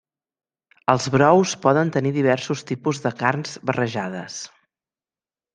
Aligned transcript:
Els 0.93 1.05
brous 1.15 1.53
poden 1.67 1.91
tenir 1.97 2.13
diversos 2.17 2.65
tipus 2.71 3.05
de 3.07 3.15
carns 3.23 3.55
barrejades. 3.71 4.43